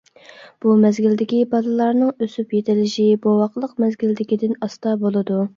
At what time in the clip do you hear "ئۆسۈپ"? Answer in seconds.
2.27-2.57